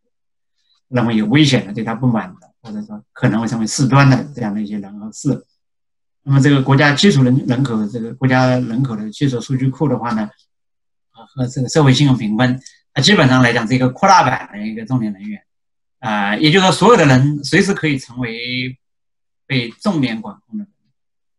[0.87, 5.45] 认为有危险的，对他不满的，或者说可能会成为事端的这样的一些人和事。
[6.25, 10.21] 那么这个国家基础人人口这个国家人口的基础数据库的话呢，
[11.11, 12.57] 啊和这个社会信用评分，
[12.93, 15.43] 它基本上来讲是一个扩大版的一个重点人员，
[15.99, 18.77] 啊，也就是说所有的人随时可以成为
[19.45, 20.73] 被重点管控的人，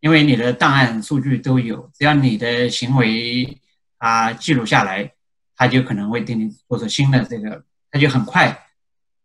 [0.01, 3.59] 因为你的档案数据都有，只要你的行为
[3.97, 5.13] 啊记录下来，
[5.55, 8.55] 他就可能会对你做出新的这个，他就很快，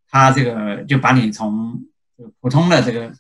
[0.09, 1.85] 他这个就把你从
[2.41, 3.13] 普通的这个。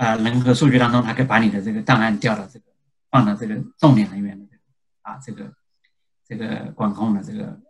[0.00, 2.64] 啊，人和数据当中，它可以把你的这个档案调到这个，
[3.10, 4.62] 放到这个重点人员的这个
[5.02, 5.52] 啊，这个
[6.26, 7.60] 这个管控的这个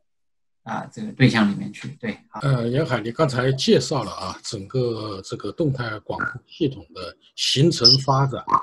[0.62, 1.88] 啊这个对象里面去。
[2.00, 8.54] 对，呃，严海，你刚才介绍了啊，整个这个动态管控系统的形成发展啊，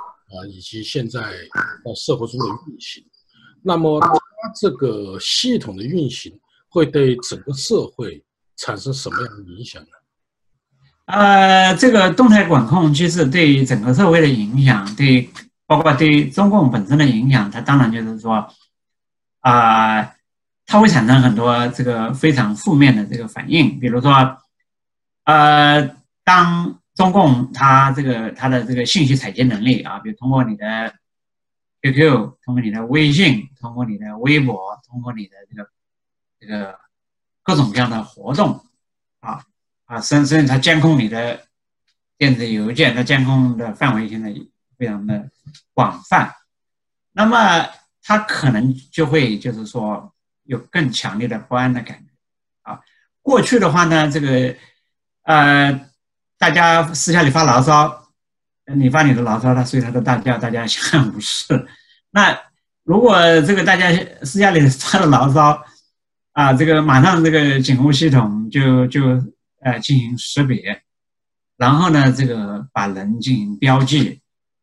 [0.47, 3.05] 以及现在在社会中的运行。
[3.61, 8.23] 那么，它这个系统的运行会对整个社会
[8.55, 9.89] 产生什么样的影响呢？
[11.07, 15.29] 呃，这个动态管控机制对于整个社会的影响，对
[15.65, 18.45] 包括对中共本身的影响，它当然就是说，
[19.39, 20.13] 啊，
[20.65, 23.79] 它会产生很多这个非常负面的这个反应。
[23.79, 24.37] 比如说，
[25.23, 30.93] 呃，当中共它这个它的这个信息采集能力啊，比如通过你的
[31.83, 35.69] QQ，通过你的微信，通过你的微博，通过你的这个
[36.37, 36.77] 这个
[37.43, 38.65] 各种各样的活动
[39.21, 39.45] 啊。
[39.87, 41.47] 啊，甚至它监控你的
[42.17, 44.33] 电子邮件，它监控的范围现在
[44.77, 45.29] 非常的
[45.73, 46.35] 广泛，
[47.13, 47.65] 那么
[48.03, 52.11] 它可能就会就是说有更强烈的不安的感觉
[52.63, 52.81] 啊。
[53.21, 54.53] 过去的话呢，这个
[55.23, 55.87] 呃，
[56.37, 58.09] 大家私下里发牢骚，
[58.65, 61.65] 你发你的牢骚，他随他的大叫，大家相安无事。
[62.11, 62.37] 那
[62.83, 63.89] 如果这个大家
[64.23, 65.63] 私下里发的牢骚
[66.33, 69.01] 啊，这个马上这个警务系统就就。
[69.67, 70.81] 呃，进行识别，
[71.57, 74.21] 然后呢，这个把人进行标记，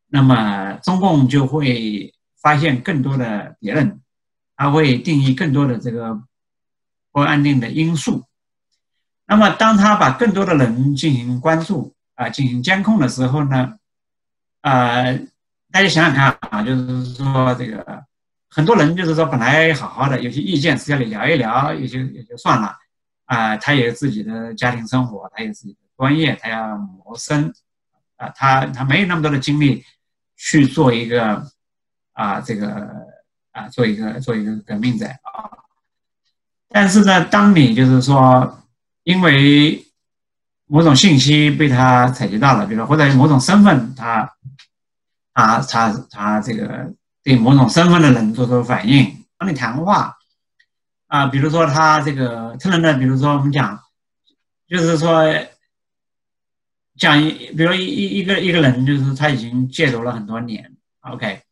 [0.09, 4.01] 那么中共就会发现更多的别人，
[4.57, 6.19] 他会定义更多的这个
[7.13, 8.25] 不安定的因素。
[9.27, 13.75] 那么，当他把更多的人进行关注啊，进行监控的时候呢，
[14.63, 15.19] 呃，
[15.71, 18.03] 大家想想看啊，就是说这个
[18.49, 22.75] 很多人就是说本来好好的，有些意见私下里聊一聊，也就也就算了。
[23.27, 27.53] 啊，他有自己的家庭生活，他有自己的专业，他要谋生，
[28.17, 29.83] 啊，他他没有那么多的精力
[30.37, 31.47] 去做一个
[32.13, 32.91] 啊，这个
[33.53, 35.51] 啊，做一个做一个革命者啊。
[36.69, 38.61] 但是呢，当你就是说，
[39.05, 39.87] 因为
[40.67, 44.31] 某种信息被他采集到了，比如说或者某种身份，他
[45.33, 50.17] 他他他这个对某种身份的人做出反应，帮你谈话。
[51.07, 53.79] 啊，比如说他这个特能的，比如说我们讲，
[54.67, 55.25] 就是说
[56.97, 61.43] 讲一，比如一一个一个人，就是他已经戒毒了很多年，OK，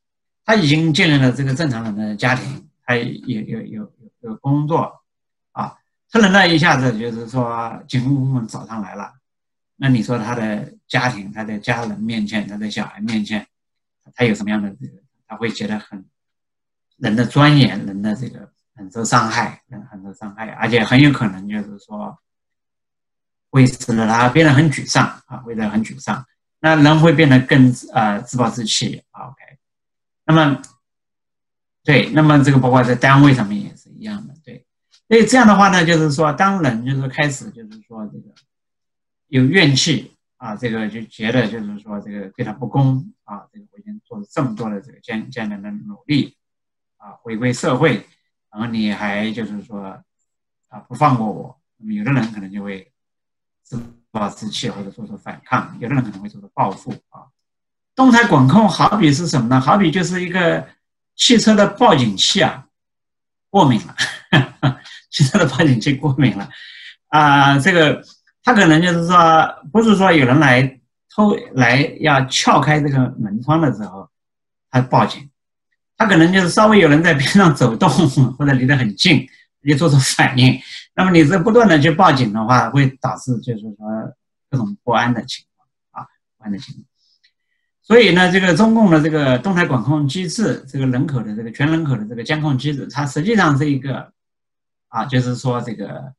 [0.44, 5.02] 他已经建立了这个正常人的家庭，他有有有有有工作，
[5.52, 5.76] 啊，
[6.10, 9.12] 特能的一下子就是说警务部门找上来了，
[9.76, 13.46] 那你说他的家庭、他的家人面前、他的小孩面前，
[14.14, 14.94] 他有什么样的这个？
[15.28, 16.04] 他会觉得很
[16.96, 18.51] 人的尊严、人的这个。
[18.74, 22.18] 很受伤害，很受伤害，而且很有可能就是说，
[23.50, 26.24] 会使得他变得很沮丧啊，会变得很沮丧。
[26.60, 29.02] 那人会变得更呃自暴自弃。
[29.10, 29.58] OK，
[30.24, 30.62] 那么，
[31.82, 34.34] 对，那么这个包括在单位上面也是一样的。
[34.44, 34.64] 对，
[35.08, 38.32] 所以这样的话呢，就是说，当人就是开始就是说这个
[39.26, 46.36] 有怨气啊，这个就觉得就是说这个对他不公啊，这个我已经做了这么多的这个艰艰难的努力
[46.96, 48.06] 啊，回归社会。
[48.52, 49.98] 然后你还就是说，
[50.68, 52.92] 啊，不放过我，那么有的人可能就会
[53.62, 57.26] 自暴自弃，或者说是反抗；有的人可能会做出报复啊。
[57.94, 59.58] 动态管控好比是什么呢？
[59.58, 60.68] 好比就是一个
[61.16, 62.66] 汽车的报警器啊，
[63.48, 63.96] 过敏了，
[65.10, 66.48] 汽车的报警器过敏了
[67.08, 67.58] 啊。
[67.58, 68.04] 这个
[68.44, 70.80] 他可能就是说，不是说有人来
[71.14, 74.10] 偷来要撬开这个门窗的时候，
[74.70, 75.30] 他报警。
[76.02, 77.88] 他可能就是稍微有人在边上走动，
[78.36, 79.24] 或者离得很近，
[79.64, 80.58] 就做出反应。
[80.96, 83.76] 那么你这不断的去报警的话，会导致就是说
[84.50, 86.84] 各种不安的情况啊，不安的情况。
[87.82, 94.12] 所以呢，这个中共的这个动态管控机制，这个人口的这个全人口的这个监控机制，它实际上是一个
[94.88, 96.12] 啊，就是说这个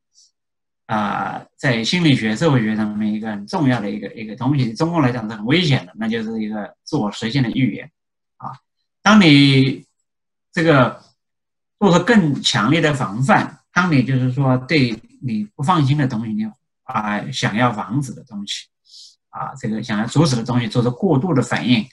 [0.85, 7.91] 啊，在心理学、社会学上面一个很重要的一个一个东西，中共来讲是很危险的，那就是一个自我实现的预言
[8.37, 8.51] 啊。
[9.03, 9.85] 当你
[10.51, 11.03] 这个
[11.77, 16.49] 做出更强烈的防范，当你就是说对你不放心的东西，你
[16.83, 18.65] 啊想要防止的东西。
[19.29, 21.83] 啊，这个想要阻止的东西做出过度的反应，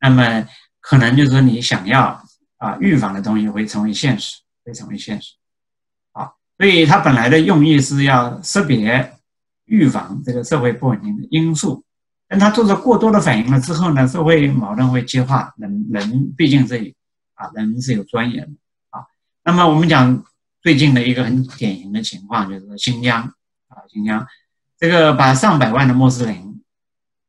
[0.00, 0.46] 那么
[0.80, 2.24] 可能就是你想要
[2.56, 5.34] 啊预防的东西会成为现实，会成为现实。
[6.12, 9.12] 啊，所以它本来的用意是要识别、
[9.64, 11.83] 预防这个社会不稳定的因素。
[12.34, 15.54] 但他做出过多的反应了之后呢，社会矛盾会激化。
[15.56, 16.92] 人人毕竟是
[17.34, 18.58] 啊，人是有尊严的
[18.90, 19.06] 啊。
[19.44, 20.24] 那么我们讲
[20.60, 23.22] 最近的一个很典型的情况就是新疆
[23.68, 24.26] 啊，新疆
[24.76, 26.52] 这个把上百万的穆斯林。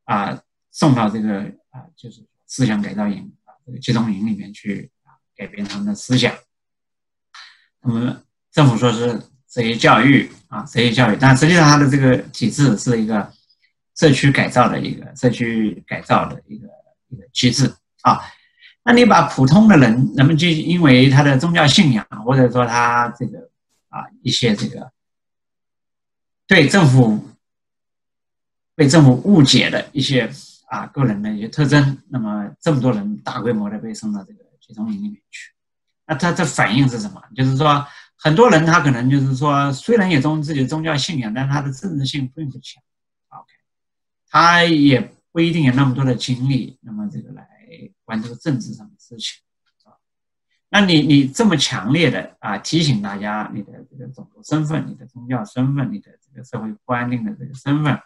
[0.06, 0.40] 啊，
[0.72, 1.40] 送到这个
[1.72, 6.32] 啊，就是思想改造营啊，这个集中营里面去啊，改变他们的思想。
[7.82, 13.34] 那么政府说是职业教育啊，职业教育，但实际上他的这个体制是一个
[13.96, 16.68] 社区改造的一个社区改造的一个
[17.10, 18.20] 一个机制啊。
[18.84, 23.50] 那你把普通的人，人们就因为他的宗教信仰，或者说他这个
[23.90, 24.92] 啊一些这个
[26.48, 27.28] 对政府。
[28.78, 30.30] 被政府误解的一些
[30.68, 35.54] 啊个人的一些特征，那么这么多人大规模的被送到这个集中营里面去，
[36.06, 37.24] 那他的反应是什么？
[37.34, 42.84] 就是说，很多人他可能就是说，虽然有宗自己的宗教信仰，但他的政治性并不强。
[44.36, 45.00] 他也
[45.32, 47.48] 不一定有那么多的精力，那么这个来
[48.04, 49.42] 关注政治上的事情，
[49.86, 49.96] 啊，
[50.68, 57.98] 那你你这么强烈的啊提醒大家你的这个种族身份、你的宗教身份、你的这个社会观念的这个身份。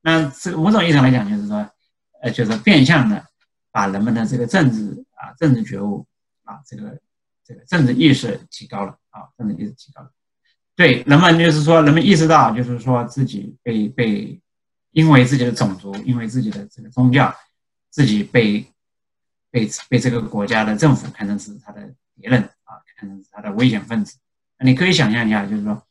[0.00, 1.70] 那这五种意义上来讲，就是说，
[2.20, 3.24] 呃，就是变相的
[3.70, 6.04] 把人们的这个政治啊、政治觉悟
[6.42, 6.98] 啊、这个
[7.44, 10.10] 这个政治意识提高了啊，政治意识提高了。
[10.74, 14.40] 对，人们就是说，人们意识到，就是说自己被被
[14.92, 17.34] 因为自己的种族，因为自己的这个宗教，
[17.90, 18.64] 自己被
[19.50, 21.82] 被被这个国家的政府看成是他的
[22.14, 24.16] 敌人啊，看成是他的危险分子。
[24.60, 25.82] 你可以想象一下，就是说，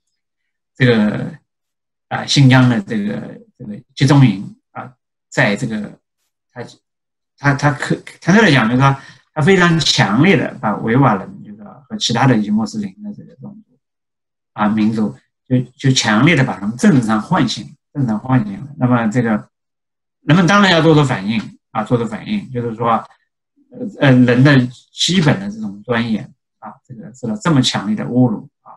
[0.76, 1.32] 这个
[2.08, 3.40] 啊，新疆的这个。
[3.62, 4.92] 这个集中营啊，
[5.30, 5.96] 在这个
[6.52, 6.64] 他
[7.38, 8.98] 他他可坦率来讲，就是说
[9.36, 13.78] 他非常强烈的把维吾尔人，就是说和其他的一些穆斯林的这个种族
[14.54, 15.16] 啊民族，
[15.48, 18.68] 就就强烈的把他们政治上唤醒，政治上唤醒。
[18.78, 19.50] 那么这个
[20.22, 22.92] 人们当然要做出反应啊，做出反应，就是说
[23.72, 28.74] 呃呃人的基本的这种尊严啊，这个受到这么强烈的侮辱啊，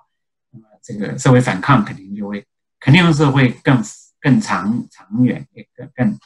[0.51, 2.47] 那么这个社会反抗肯定就会
[2.81, 3.83] 肯定是会更。
[4.25, 6.19] 更长长远也更更，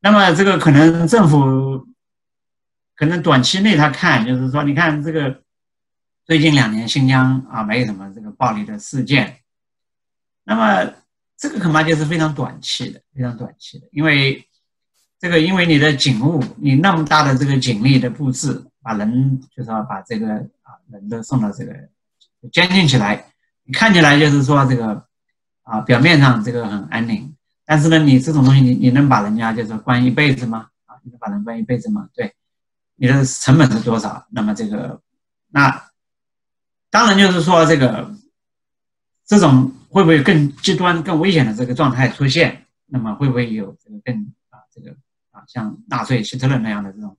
[0.00, 1.88] 那么这个可能政府
[2.94, 5.42] 可能短期内他看就是说，你看这个
[6.26, 9.38] 最近两年新疆啊没有什么这个暴力的事件，
[10.44, 10.92] 那么
[11.38, 14.44] 这个恐怕就是非常短期的，非常短期的，因为
[15.20, 21.72] 这个因为你的警务，你那么大的这个警力的布置，把人就是要把这个啊人都送到这个
[22.52, 23.24] 监禁起来，
[23.62, 25.04] 你看起来就是说这个
[25.62, 27.32] 啊表面上这个很安宁。
[27.64, 30.68] 但是呢，你这种东西，你你能把人家就是关一辈子吗？
[30.86, 32.08] 啊，你能把人关一辈子吗？
[32.14, 32.34] 对，
[32.96, 34.26] 你的成本是多少？
[34.30, 35.00] 那么这个，
[35.50, 35.84] 那
[36.88, 38.10] 当然就是说这个，
[39.26, 42.66] 这种会不会有更极端、更危险的这个状态出现？
[42.86, 44.96] 那么会不会有这个更啊这个
[45.30, 47.16] 啊像纳粹希特勒那样的这种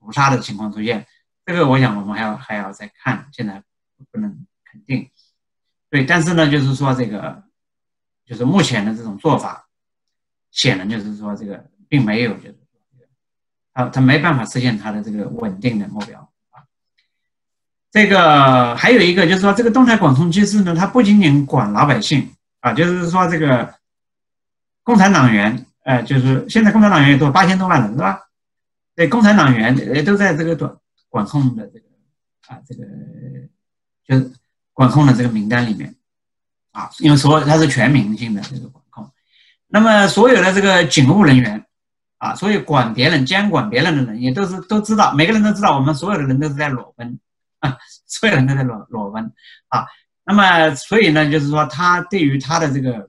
[0.00, 1.06] 屠杀的情况出现？
[1.46, 3.62] 这个我想我们还要还要再看，现在
[4.10, 5.10] 不能肯定。
[5.90, 7.42] 对，但是呢，就是说这个。
[8.24, 9.68] 就是目前的这种做法，
[10.52, 13.06] 显然就是说这个并没有，就是说这个，
[13.74, 16.21] 他他没办法实现他的这个稳定的目标。
[17.92, 22.28] 这个还有一个就是说，这个动态管控机制呢，它不仅仅管老百姓
[22.60, 23.74] 啊，就是说这个
[24.82, 28.18] 共产党员，呃，就是现在共产党员也多八千多万人是吧？
[28.96, 30.74] 对，共产党员也都在这个管
[31.10, 31.84] 管控的这个
[32.48, 32.82] 啊，这个
[34.08, 34.32] 就是
[34.72, 35.94] 管控的这个名单里面。
[36.72, 39.10] 啊，因为所有它是全民性的这个管控，
[39.68, 41.62] 那么所有的这个警务人员，
[42.16, 47.18] 啊，所以管别人、监管别人的人也都是都知道，每个人都知道，我们所有的人都是在裸奔，
[48.06, 49.32] 所有人都在裸裸奔，
[49.68, 49.86] 啊，
[50.24, 53.08] 那么所以呢，就是说他对于他的这个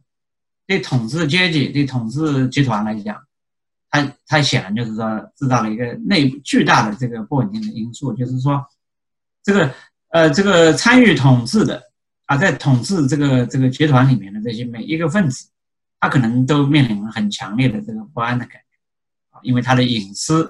[0.65, 3.21] 对统治阶级、对统治集团来讲，
[3.89, 8.65] 他他显然就是说制造了一个内部巨大的这个不稳定的因素，就是说
[9.43, 9.73] 这个
[10.09, 11.81] 呃这个参与统治的。
[12.25, 15.49] 啊，在统治这个这个集团里面的这些每一个分子，
[15.99, 20.49] 他可能都面临很强烈的这个不安的感觉啊，因为他的隐私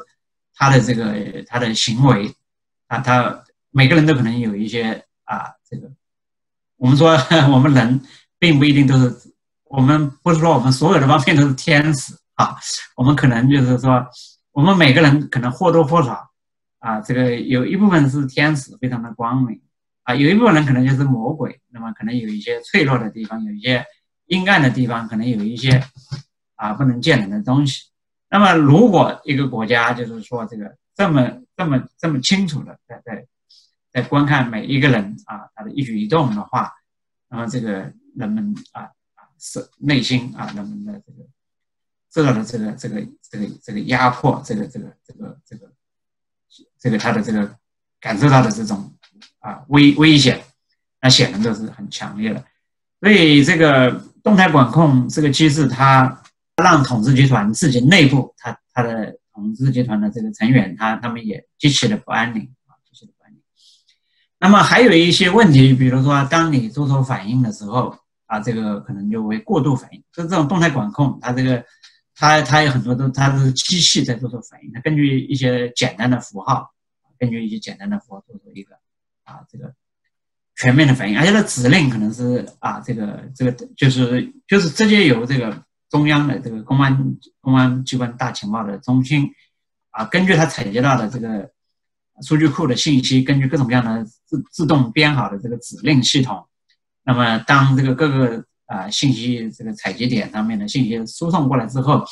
[0.54, 2.32] 他的这个他的行为
[2.86, 3.43] 啊，他
[3.74, 5.91] 每个人都可能有一些啊，这个
[6.78, 7.17] 我们说
[7.51, 7.99] 我们人
[8.38, 9.34] 并不一定都是，
[9.65, 12.55] 我们不是说我们所有的方面都是天使啊，
[12.95, 14.05] 我们可能就是说，
[14.51, 16.30] 我们每个人可能或多或少
[16.80, 19.59] 啊，这个有一部分是天使，非常的光明
[20.03, 23.84] 啊，有一部分人可能就是魔鬼，那么可能有一些脆弱的地方，有一些
[24.28, 25.84] 阴暗的地方，可能有一些
[26.55, 27.89] 啊不能见人的东西。
[28.30, 33.26] 那么，如果一个国家就是说这个这么这么这么清楚的在在
[33.93, 36.73] 在观看每一个人啊他的一举一动的话，
[37.29, 38.89] 那么这个人们啊
[39.39, 41.25] 是内心啊人们的这个
[42.13, 45.71] 受到的这个这个这个这个压迫，这个这个这个这个
[46.79, 47.55] 这个他的这个
[48.01, 48.93] 感受到的这种
[49.39, 50.43] 啊危危险，
[51.01, 52.43] 那显然都是很强烈的。
[52.99, 53.91] 所以，这个
[54.23, 56.19] 动态管控这个机制，它。
[56.55, 62.53] 让统治集团自己内部，他他的统治集团的这个成员，他他们也极其的不安宁啊，极其的不安宁。
[64.43, 70.03] 那么还有一些问题，比如说，当你做出反应的时候啊，这个可能就会过度反应。
[70.11, 71.63] 就这种动态管控，它这个
[72.13, 76.69] 它它有很多都它是机器在做出反应，它根据一些简单的符号，
[77.17, 78.75] 根据一些简单的符号做出一个
[79.23, 79.73] 啊这个
[80.57, 85.63] 全面的反应，而且它指令可能是啊这个这个就是就是直接由这个。
[85.89, 89.29] 中央的这个公安公安机关大情报的中心，
[89.91, 91.51] 啊，根据他采集到的这个
[92.22, 96.47] 数据库的信息，根据各种各样的自自动编好的这个指令系统，
[97.03, 102.05] 那么当这个各个啊信息这个采集点上面的信息输送过来之后，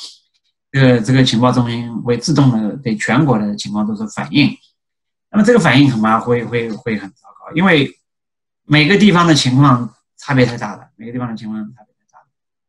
[0.70, 4.56] 这个这个情报中心会自动的对全国的情况做出反应，
[5.30, 7.90] 那么这个反应恐怕会会会很糟糕，因为
[8.64, 12.26] 每个地方的情况差别太大了，每个地方的情况差别太大了。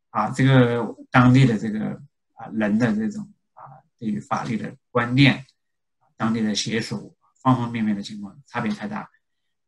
[0.10, 2.00] 啊，这个当地的这个
[2.36, 3.64] 啊人的这种啊
[4.00, 5.46] 对于法律的观念，
[6.16, 9.08] 当地的习俗，方方面面的情况差别太大。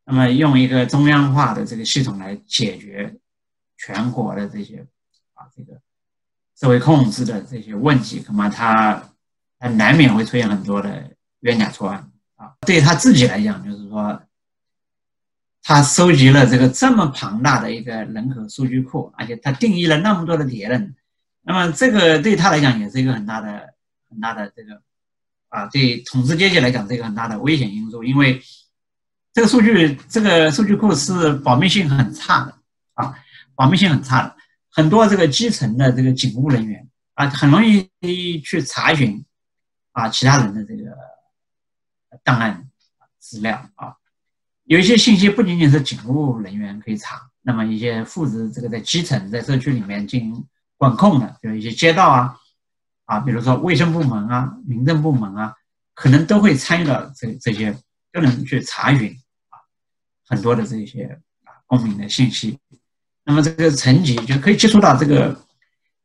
[0.04, 3.16] 那么用一个中央化的这个系统来解决
[3.76, 4.84] 全国的这些
[5.34, 5.80] 啊这个
[6.58, 9.10] 社会控制的这些问题，恐怕他
[9.60, 11.08] 他难免会出现很多的
[11.40, 12.56] 冤假错案啊。
[12.62, 14.20] 对他自己来讲，就是说。
[15.68, 20.94] 他收集了这个这么庞大的一个人口数据库，而且他定义了那么多的敌人，
[21.42, 23.74] 那么这个对他来讲也是一个很大的、
[24.08, 24.80] 很大的这个
[25.48, 28.42] 啊，对统治阶级来讲是一个很大的危险因素，因为
[29.32, 32.54] 这个数据这个数据库是保密性很差的
[32.94, 33.14] 啊，
[33.54, 34.36] 保密性很差的，
[34.70, 39.24] 很多这个基层的这个警务人员啊，很容易去查询
[39.92, 40.96] 啊其他人的这个
[42.24, 42.68] 档案
[43.18, 43.94] 资料啊。
[44.64, 50.44] 有一些信息不仅仅是警务人员可以查，那么一些负责这个在基层、在社区里面进行
[50.76, 52.36] 管控的，比如一些街道啊，
[53.06, 55.54] 啊，比如说卫生部门啊、民政部门啊，
[55.94, 57.76] 可能都会参与到这这些，
[58.12, 59.10] 都能去查询
[59.48, 59.58] 啊
[60.28, 61.04] 很多的这些
[61.44, 62.58] 啊公民的信息。
[63.24, 65.44] 那么这个层级就可以接触到这个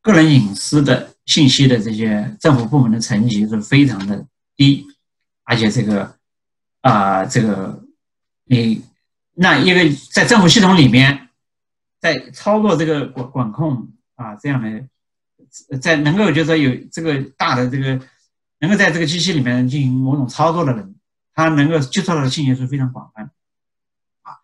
[0.02, 4.26] 个人隐私的信息的这些政府部门的层级是非常的
[4.56, 4.88] 低，
[5.44, 6.16] 而且这个
[6.82, 7.80] 啊这个。
[8.44, 8.84] 你
[9.34, 11.30] 那因为在政府系统里面，
[12.02, 14.86] 在操作这个管管控啊，这样的，
[15.82, 18.00] 在能够就是说有这个大的这个，
[18.60, 20.96] 能够在这个机器里面进行某种操作的人，
[21.34, 23.30] 他能够接触到的信息是非常广泛的
[24.22, 24.38] 啊。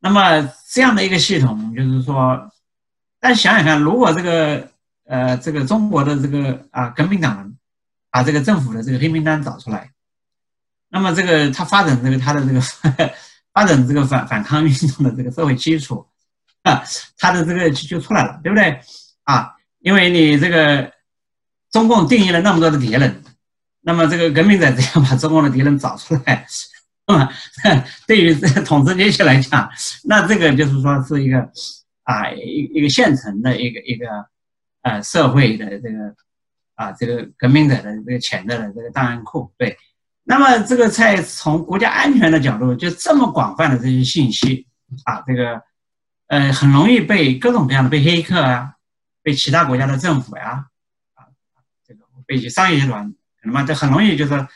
[0.00, 2.50] 那么这样的一个系统，就是说，
[3.20, 4.70] 大家想想看，如果这个
[5.04, 7.56] 呃这个中国的这个啊革命党人
[8.10, 9.90] 把这个政府的这个黑名单找出来。
[10.88, 12.60] 那么这个他发展这个他的这个
[13.52, 16.06] 发展这个反反抗运动的这个社会基础
[16.64, 16.82] 啊，
[17.18, 18.80] 他的这个就出来了，对不对
[19.24, 19.54] 啊？
[19.82, 20.92] 因为你这个
[21.70, 23.22] 中共定义了那么多的敌人，
[23.82, 26.46] 那么这个革命者只要把中共的敌人找出来，
[27.06, 27.28] 那么
[28.06, 29.68] 对于这个统治阶级来讲，
[30.04, 31.38] 那这个就是说是一个
[32.04, 34.06] 啊一一个现成的一个一个
[34.82, 36.14] 呃社会的这个
[36.74, 39.76] 啊这个革命者的这个潜在的这个档案库，对。
[40.24, 44.64] 那么，这个在从国家安全的角度，就这么广泛的这些信息
[45.02, 45.60] 啊，这个
[46.28, 48.72] 呃，很容易被各种各样的被黑客啊，
[49.22, 50.66] 被其他国家的政府呀，
[51.14, 51.24] 啊，
[51.86, 53.08] 这个被一些商业集团，
[53.40, 54.46] 可能嘛，这很容易就是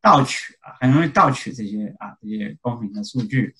[0.00, 3.54] 盗取啊，很容易盗取这些啊这些公民的数据。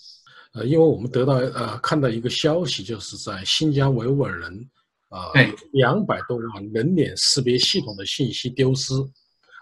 [0.53, 4.71] 呃，因为我们得到呃看到一个消息，就是在新疆维吾尔人
[5.09, 8.95] 啊，对，两百多万人脸识别系统的信息丢失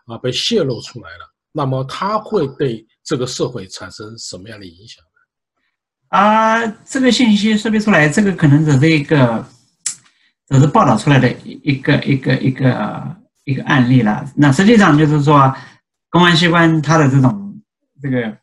[0.06, 1.34] 啊，被泄露出来了。
[1.50, 5.04] 那么它会对这个社会产生什么样的影响
[6.08, 9.44] 啊，这个信息识别出来，这个可能只是一个，
[10.46, 14.30] 这是报道出来的一个一个一个一个案例了。
[14.36, 15.54] 那实际上就是说，
[16.10, 17.62] 公安机关它的这种
[18.00, 18.36] 这个，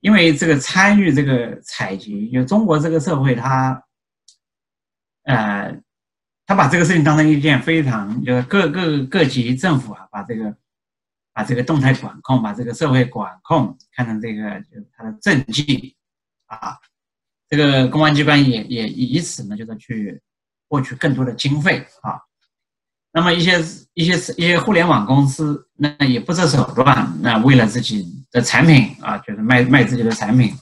[0.00, 3.82] 因为这个参与这个采集，就中国这个社会，它
[5.24, 5.76] 呃，
[6.46, 10.56] 他把这个事情当成一件非常，就是各各各级政府啊，把这个
[11.32, 15.94] 把这个动态管控，把这个社会管控看成这个就是他的政绩
[16.46, 16.76] 啊，
[17.48, 20.22] 这个公安机关也也以此呢，就是去
[20.68, 22.20] 获取更多的经费啊。
[23.12, 23.58] 那么一些
[23.94, 30.54] 一些一些互联网公司，那也不择手段，那为了自己的产品啊，就是卖卖自己的产品，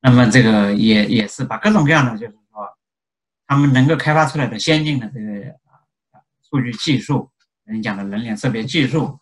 [0.00, 2.68] 那么这个也也是把各种各样的，就是说
[3.46, 5.48] 他们能够开发出来的先进的这个
[6.10, 6.18] 啊
[6.50, 7.30] 数据技术，
[7.64, 9.16] 人讲的人脸识别技术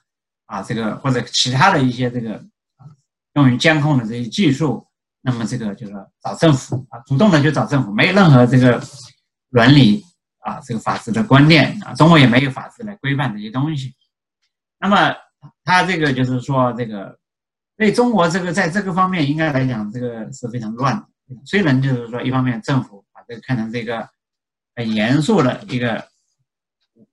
[0.47, 2.37] 啊，这个或者其他的一些这个
[2.77, 2.89] 啊
[3.35, 4.87] 用于监控的这些技术，
[5.21, 8.83] 那么这个就是说找政府啊，主动的去找政府，没有任何这个
[9.55, 10.05] 伦理。
[10.47, 13.95] 啊，这个法治的观念啊，中国也没有法治来规范这些东西。
[14.79, 15.17] 那么，
[15.65, 17.19] 他这个就是说，这个
[17.79, 21.07] 对中国这个在这个方面应该来讲，这个是非常乱的。
[21.47, 24.07] 虽然就是说，一方面政府把这个看成这个
[24.77, 26.07] 很严肃的一个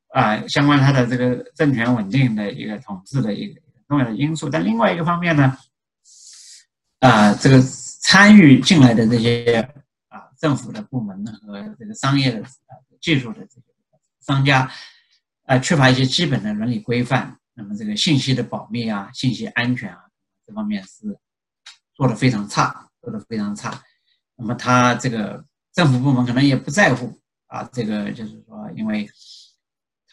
[0.09, 5.57] 啊，相关它的这个政权稳定的一个统治的一个重要的因素，但另外一个方面呢，
[6.99, 9.73] 啊，这个参与进来的这些
[10.41, 12.43] 政府的部门和这个商业的。
[13.01, 13.63] 技术的这个
[14.19, 14.71] 商家，
[15.47, 20.01] 呃，缺乏一些基本的伦理规范，那么这个信息的保密啊、信息安全啊，
[20.45, 21.17] 这方面是
[21.95, 23.81] 做的非常差，做的非常差。
[24.35, 29.09] 那么他这个政府部门可能也不在乎啊，这个就是说，因为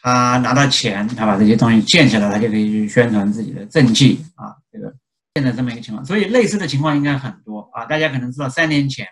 [0.01, 4.57] 他拿到钱，他把这些东西建起来，他就可以去宣传自己的政绩啊。
[4.71, 4.91] 这个
[5.35, 7.85] 现在这么一个情况，所以类似的情况应该很多啊。
[7.85, 9.07] 大家可能知道，三年前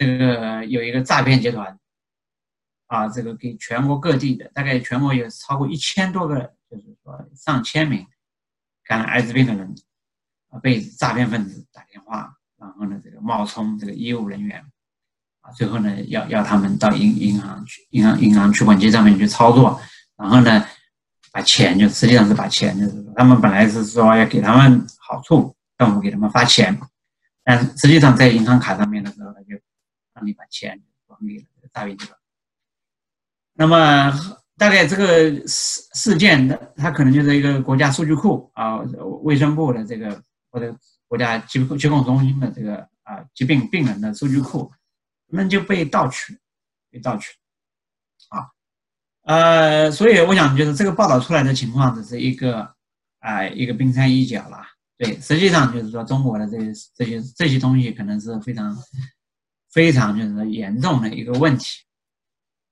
[0.00, 1.76] 这个有一个诈骗集团。
[2.86, 6.34] 啊，这个给全国各地的，大概全国有超过一千多个，
[6.68, 8.04] 就是说上千名
[8.84, 9.72] 感染艾滋病的人，
[10.48, 14.60] 啊，被诈骗分子打电话，然后呢，这个冒充这个医务人员，
[15.40, 19.80] 啊，最后呢，要要他们到银银行去，银行银行取款机上面去操作，
[20.16, 20.66] 然后呢，
[21.30, 26.76] 把钱就实际上是把钱，就是他们本来是说要给他们好处，政府给他们发钱，
[27.44, 29.56] 但实际上在银行卡上面的时候，他就
[30.20, 32.18] 让你把钱还给了诈骗集团。
[33.54, 34.12] 那么
[34.58, 38.76] 大概这个事事件的，它可能就是一个国家数据库啊，
[39.22, 40.76] 卫生部的这个或者
[41.08, 44.70] 国家疾疾控中心的这个啊疾病病人的数据库，
[45.28, 46.38] 那就被盗取，
[46.90, 47.32] 被盗取，
[48.28, 48.44] 啊，
[49.22, 52.74] 呃，所以我想就是这个报道出来的情况只是一个
[53.20, 54.58] 啊一个冰山一角了，
[54.98, 58.76] 对，实际上就是说中国的这些这些这些东西可能是非常
[59.72, 61.80] 非常就是严重的一个问题，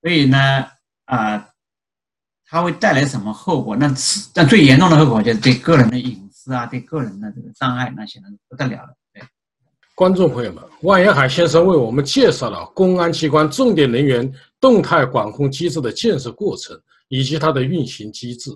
[0.02, 0.66] 所以呢。
[1.10, 1.48] 啊，
[2.44, 3.74] 它会带来什么后果？
[3.74, 3.90] 那
[4.34, 8.94] 但最严重的后果就是对个人的隐私啊，对个人的这个伤害，那显然不得了的。
[9.14, 9.22] 对，
[9.94, 14.30] 观众朋友们，万延海先生为我们介绍了公安机关重点人员
[14.60, 16.78] 动态管控机制的建设过程
[17.08, 18.50] 以及它的运行机制。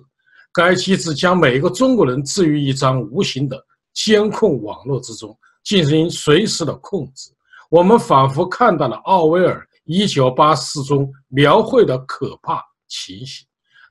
[0.51, 3.59] 该机制将每一个中国人置于一张无形的
[3.95, 7.31] 监控网络之中，进行随时的控制。
[7.73, 9.67] 我们仿佛看到了奥威尔。
[9.85, 13.45] 一九八四中描绘的可怕情形，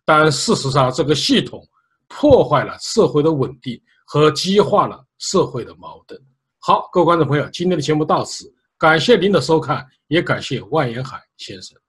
[0.07, 1.61] 但事实上，这个系统
[2.09, 6.19] 破坏了社会的稳定和激化了社会的矛盾。
[6.61, 11.82] 好，各位观众朋友，今天的节目到此，感谢您的收看，也感谢万延海先生。